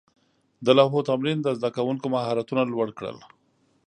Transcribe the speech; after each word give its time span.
د 0.65 0.67
لوحو 0.77 1.07
تمرین 1.09 1.37
د 1.41 1.47
زده 1.57 1.69
کوونکو 1.77 2.05
مهارتونه 2.15 2.63
لوړ 2.65 2.87
کړل. 2.97 3.17